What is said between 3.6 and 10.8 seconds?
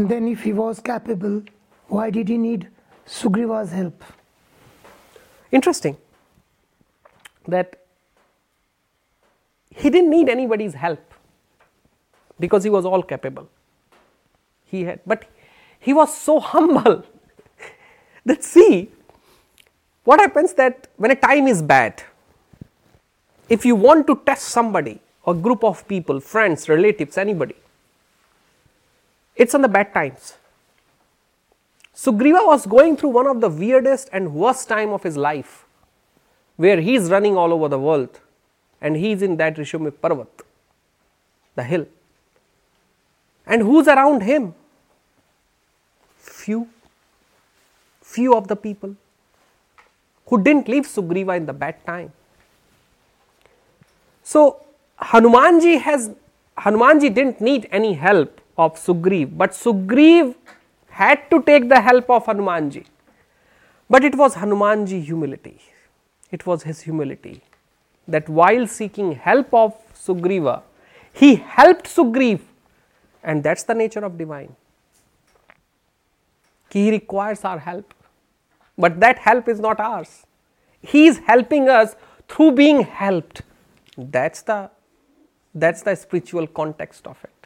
help? Interesting that he didn't need anybody's